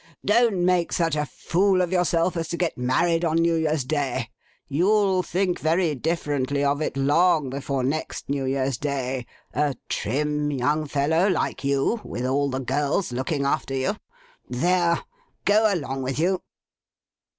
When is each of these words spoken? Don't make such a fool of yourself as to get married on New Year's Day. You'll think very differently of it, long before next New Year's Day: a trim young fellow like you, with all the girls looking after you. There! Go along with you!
Don't 0.25 0.65
make 0.65 0.91
such 0.91 1.15
a 1.15 1.27
fool 1.27 1.79
of 1.79 1.91
yourself 1.91 2.35
as 2.35 2.47
to 2.47 2.57
get 2.57 2.75
married 2.75 3.23
on 3.23 3.37
New 3.37 3.53
Year's 3.53 3.83
Day. 3.83 4.29
You'll 4.67 5.21
think 5.21 5.59
very 5.59 5.93
differently 5.93 6.63
of 6.63 6.81
it, 6.81 6.97
long 6.97 7.51
before 7.51 7.83
next 7.83 8.27
New 8.27 8.45
Year's 8.45 8.79
Day: 8.79 9.27
a 9.53 9.75
trim 9.89 10.49
young 10.49 10.87
fellow 10.87 11.27
like 11.27 11.63
you, 11.63 12.01
with 12.03 12.25
all 12.25 12.49
the 12.49 12.59
girls 12.59 13.11
looking 13.11 13.45
after 13.45 13.75
you. 13.75 13.95
There! 14.49 15.01
Go 15.45 15.71
along 15.71 16.01
with 16.01 16.17
you! 16.17 16.41